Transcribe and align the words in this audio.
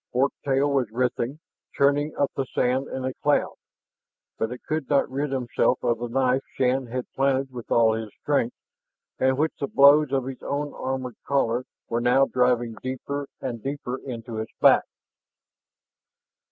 Fork 0.11 0.33
tail 0.43 0.71
was 0.73 0.89
writhing, 0.89 1.37
churning 1.75 2.15
up 2.17 2.31
the 2.35 2.45
sand 2.55 2.87
in 2.87 3.05
a 3.05 3.13
cloud. 3.13 3.53
But 4.39 4.51
it 4.51 4.63
could 4.63 4.89
not 4.89 5.07
rid 5.11 5.31
itself 5.31 5.77
of 5.83 5.99
the 5.99 6.07
knife 6.07 6.41
Shann 6.55 6.87
had 6.87 7.05
planted 7.13 7.51
with 7.51 7.69
all 7.69 7.93
his 7.93 8.09
strength, 8.19 8.55
and 9.19 9.37
which 9.37 9.53
the 9.59 9.67
blows 9.67 10.11
of 10.11 10.27
its 10.27 10.41
own 10.41 10.73
armored 10.73 11.17
collar 11.27 11.65
were 11.87 12.01
now 12.01 12.25
driving 12.25 12.73
deeper 12.81 13.27
and 13.41 13.61
deeper 13.61 13.99
into 13.99 14.39
its 14.39 14.53
back. 14.59 14.85